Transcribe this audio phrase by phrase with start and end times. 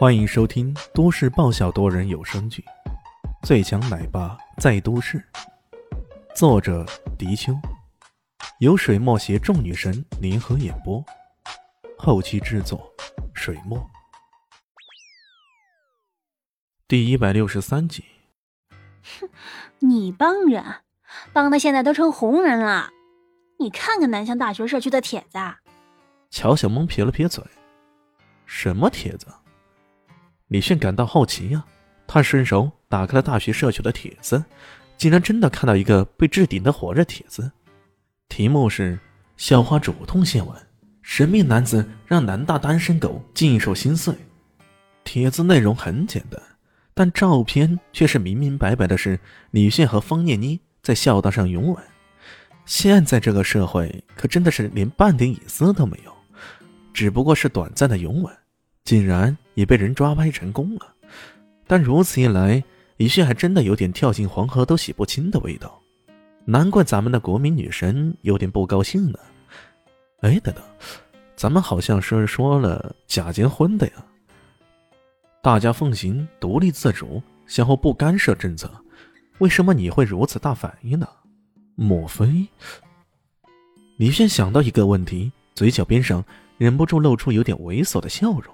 [0.00, 2.64] 欢迎收听都市爆笑多人有声剧
[3.46, 5.18] 《最强奶爸在都市》，
[6.34, 6.86] 作者：
[7.18, 7.52] 迪秋，
[8.60, 11.04] 由水墨携众女神联合演播，
[11.98, 12.90] 后期制作：
[13.34, 13.78] 水墨。
[16.88, 18.02] 第一百六十三集。
[19.02, 19.28] 哼，
[19.80, 20.64] 你帮人，
[21.34, 22.88] 帮的现在都成红人了。
[23.58, 25.38] 你看看南向大学社区的帖子。
[26.30, 27.44] 乔小萌撇了撇嘴
[28.46, 29.26] ：“什么帖子？”
[30.50, 31.64] 李炫感到好奇呀，
[32.08, 34.44] 他伸手打开了大学社区的帖子，
[34.96, 37.48] 竟然真的看到一个被置顶的火热帖子，
[38.28, 38.98] 题目是
[39.38, 40.56] “校花主动献吻，
[41.02, 44.12] 神秘男子让南大单身狗尽受心碎”。
[45.04, 46.42] 帖子内容很简单，
[46.94, 49.20] 但照片却是明明白白的，是
[49.52, 51.80] 李炫和方念妮在校道上拥吻。
[52.66, 56.12] 现在这个社会可真的是连半点隐私都没有。
[56.92, 58.36] 只不过是短暂的拥吻，
[58.90, 60.94] 竟然也被人抓拍成功了。
[61.64, 62.60] 但如此一来，
[62.96, 65.80] 李迅还真的有点跳进黄河都洗不清的味道。
[66.44, 69.18] 难怪咱们的国民女神有点不高兴呢。
[70.22, 70.64] 哎，等等，
[71.36, 73.92] 咱们好像是说了假结婚的呀。
[75.40, 78.68] 大家奉行独立自主，相互不干涉政策，
[79.38, 81.06] 为什么你会如此大反应呢？
[81.76, 82.44] 莫非？
[83.98, 86.24] 李炫想到一个问题，嘴角边上。
[86.58, 88.52] 忍不住露出有点猥琐的笑容。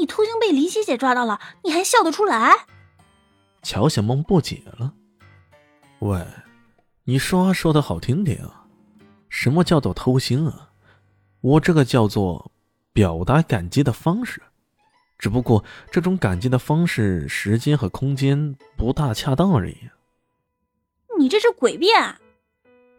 [0.00, 2.66] 你偷腥被林希姐抓到了，你还笑得出来？
[3.62, 4.94] 乔小梦不解了。
[5.98, 6.26] 喂，
[7.04, 8.64] 你说话说的好听点啊！
[9.28, 10.70] 什么叫做偷腥啊？
[11.42, 12.50] 我这个叫做
[12.94, 14.42] 表达感激的方式，
[15.18, 19.76] 只不过这种感激的方式时间和空间不大恰当而已。
[21.18, 22.16] 你这是诡辩！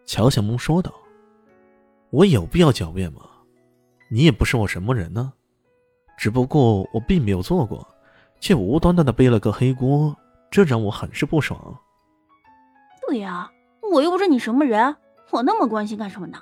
[0.06, 0.94] 乔小梦说道。
[2.10, 3.22] 我有必要狡辩吗？
[4.08, 5.32] 你也不是我什么人呢，
[6.22, 7.84] 只不过我并没有做过，
[8.38, 10.16] 却无端端的背了个黑锅，
[10.52, 11.76] 这让我很是不爽。
[13.08, 13.50] 对呀，
[13.92, 14.94] 我又不是你什么人，
[15.32, 16.38] 我那么关心干什么呢？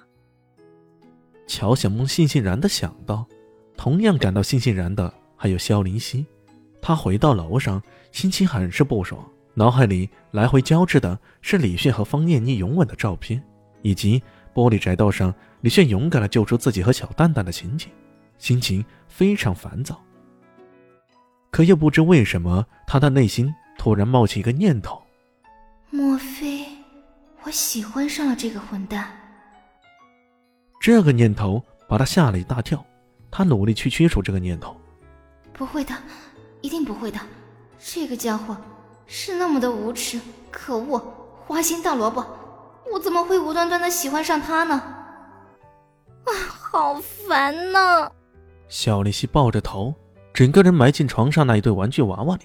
[1.47, 3.27] 乔小梦悻悻然的想到，
[3.75, 6.27] 同样感到悻悻然的还有萧林希。
[6.83, 7.83] 他回到楼上，
[8.13, 13.43] 心情很是不爽，脑海里来回交织的是李炫和方念妮拥吻的照片，
[13.81, 14.23] 以及。
[14.53, 15.33] 玻璃窄道上，
[15.63, 17.89] 李炫勇敢的救出自己和小蛋蛋的情景，
[18.41, 20.03] 心情非常烦躁。
[21.53, 25.01] 可又不知为什么，他的内心突然冒起一个念头：
[25.91, 26.67] 莫非
[27.43, 29.07] 我喜欢上了这个混蛋？
[30.81, 32.85] 这个念头把他吓了一大跳。
[33.31, 34.77] 他努力去驱除这个念头。
[35.53, 35.95] 不会的，
[36.63, 37.21] 一定不会的。
[37.79, 38.57] 这个家伙
[39.07, 40.21] 是那么的无耻、
[40.51, 40.99] 可恶、
[41.47, 42.25] 花心大萝卜。
[42.93, 44.75] 我怎么会无端端的喜欢上他呢？
[46.25, 46.95] 啊，好
[47.29, 48.11] 烦呐！
[48.71, 49.93] 小丽西抱着头，
[50.33, 52.43] 整个人埋进床上那一对玩具娃娃里。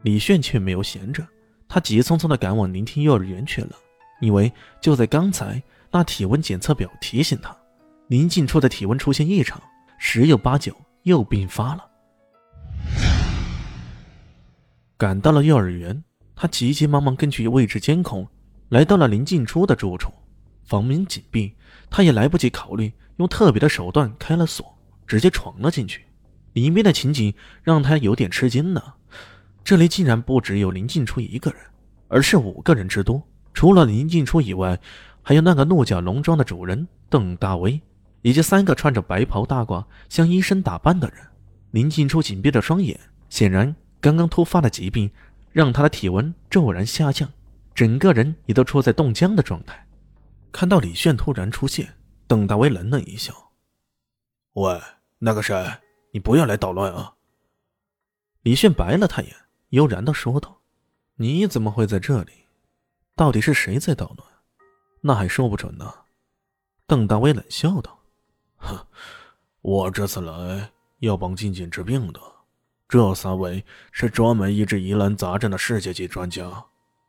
[0.00, 1.22] 李炫却没有闲着，
[1.68, 3.76] 他急匆匆的赶往聆听幼儿园去了。
[4.22, 7.54] 因为就在刚才，那体温检测表提醒他，
[8.06, 9.60] 林静初的体温出现异常，
[9.98, 11.84] 十有八九又病发了。
[14.96, 16.02] 赶到了幼儿园，
[16.34, 18.26] 他急急忙忙根据位置监控。
[18.70, 20.10] 来到了林静初的住处，
[20.64, 21.54] 房门紧闭，
[21.90, 24.74] 他也来不及考虑，用特别的手段开了锁，
[25.12, 26.06] 直接闯了进去。
[26.54, 28.82] 里面的情景让他有点吃惊呢，
[29.62, 31.60] 这里竟然不只有林静初一个人，
[32.08, 33.22] 而是五个人之多。
[33.52, 34.80] 除了林静初以外，
[35.20, 37.78] 还有那个鹿角农庄的主人邓大威，
[38.22, 41.18] 以及三个穿着白袍大褂、像医生打扮的人。
[41.72, 45.10] 林静初紧闭着双眼，显然刚刚突发的疾病
[45.50, 47.28] 让他的体温骤然下降。
[47.74, 49.86] 整个人也都处在冻僵的状态。
[50.50, 51.92] 看到李炫突然出现，
[52.26, 53.34] 邓大威冷冷一笑
[54.54, 54.80] ：“喂，
[55.24, 55.54] 那个谁，
[56.10, 57.14] 你不要来捣乱啊！”
[58.42, 59.32] 李炫白了他眼，
[59.68, 60.60] 悠然的说道
[61.14, 62.32] ：“你怎么会在这里？
[63.14, 64.28] 到底是谁在捣乱？
[65.00, 65.94] 那还说不准呢。”
[66.88, 67.96] 邓大威冷笑道
[68.58, 68.84] ：“哼，
[69.60, 72.20] 我这次来要帮静静治病的，
[72.88, 76.64] 这三位是专门医治疑难杂症的世界级专家。”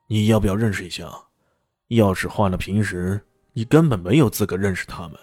[0.06, 1.12] 你要不要认识一下？
[1.88, 3.20] 要是换了平时，
[3.54, 5.20] 你根本没有资格认识他们。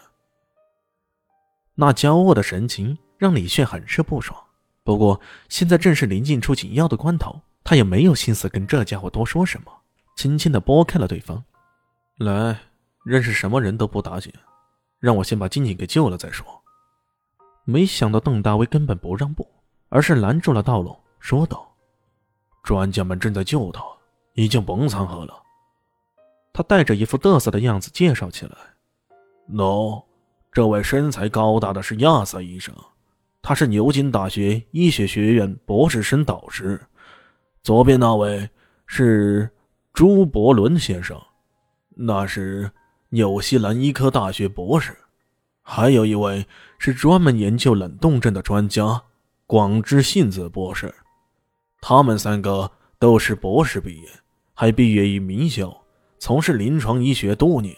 [1.80, 4.38] 那骄傲的神情让李炫很是不爽。
[4.84, 5.18] 不过
[5.48, 9.72] 现在正是临近出紧要的关头，他也没有心思跟这家伙多说什么，
[10.14, 11.42] 轻轻的拨开了对方。
[12.18, 12.54] 来，
[13.02, 14.30] 认识什么人都不打紧，
[14.98, 16.44] 让我先把静静给救了再说。
[17.64, 19.48] 没想到邓大威根本不让步，
[19.88, 21.74] 而是拦住了道路，说道
[22.62, 23.82] ：“专家们正在救他。”
[24.36, 25.42] 已经甭掺和了。
[26.52, 28.52] 他带着一副得瑟的样子介绍起来
[29.50, 30.04] ：“喏，
[30.52, 32.74] 这位身材高大的是亚瑟医生，
[33.40, 36.76] 他是牛津大学医学学院博士生导师；
[37.62, 38.48] 左边那位
[38.86, 39.48] 是
[39.92, 41.20] 朱伯伦先生，
[41.90, 42.70] 那是
[43.10, 44.92] 纽西兰医科大学博士；
[45.62, 46.44] 还有一位
[46.78, 49.00] 是专门研究冷冻症的专家
[49.46, 50.92] 广之信子博士。
[51.80, 54.08] 他们三个都是博士毕业，
[54.52, 55.80] 还毕业于名校，
[56.18, 57.76] 从事临床医学多年。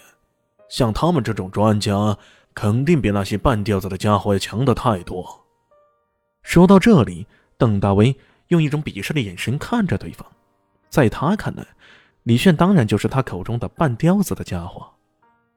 [0.69, 2.17] 像他们这种专家，
[2.55, 5.45] 肯定比那些半吊子的家伙要强的太多。
[6.43, 7.27] 说到这里，
[7.57, 8.17] 邓大威
[8.49, 10.27] 用一种鄙视的眼神看着对方，
[10.89, 11.67] 在他看来，
[12.25, 14.89] 李炫当然就是他口中的半吊子的家伙。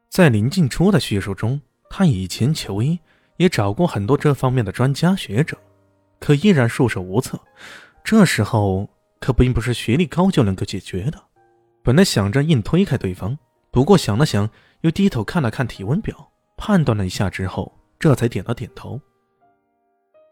[0.09, 1.59] 在林静初的叙述中，
[1.89, 2.99] 他以前求医，
[3.37, 5.57] 也找过很多这方面的专家学者，
[6.19, 7.39] 可依然束手无策。
[8.03, 8.87] 这时候
[9.19, 11.21] 可并不是学历高就能够解决的。
[11.83, 13.37] 本来想着硬推开对方，
[13.71, 14.49] 不过想了想，
[14.81, 18.99] 又低头看了看体温表，判断了一下之后，这才点了点头。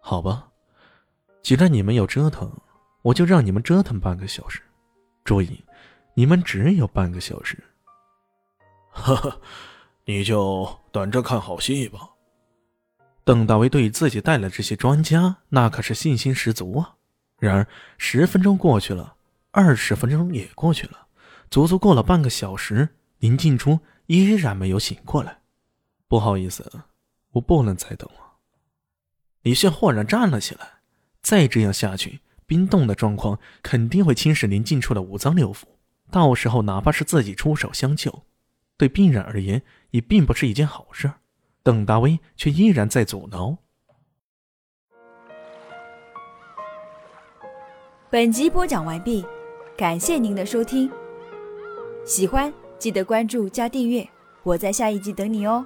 [0.02, 0.50] 好吧，
[1.42, 2.52] 既然你们要折腾，
[3.02, 4.62] 我就让你们折腾半个小时。
[5.24, 5.64] 注意，
[6.14, 7.58] 你们只有半个小时。
[8.92, 9.42] 呵呵，
[10.06, 12.10] 你就等着看好戏吧。
[13.24, 16.96] 邓大为对自己带来这些专家，那可是信心十足啊。
[17.40, 17.68] 然而，
[17.98, 19.16] 十分钟过去了，
[19.52, 21.08] 二十分钟也过去了，
[21.50, 22.90] 足足过了半个小时，
[23.20, 25.40] 林静初依然没有醒过来。
[26.13, 26.71] 不好意思，
[27.31, 28.33] 我不能再等了。
[29.42, 30.74] 李炫豁然站了起来。
[31.24, 35.63] 再这样下去，冰冻的状况肯定会侵蚀林静处的五脏六腑，
[36.12, 38.21] 到时候哪怕是自己出手相救，
[38.77, 41.12] 对病人而言也并不是一件好事。
[41.63, 43.57] 邓大威却依然在阻挠。
[48.12, 49.25] 本集播讲完毕，
[49.75, 50.92] 感谢您的收听。
[52.06, 54.07] 喜欢记得关注加订阅，
[54.44, 55.65] 我在下一集等你哦。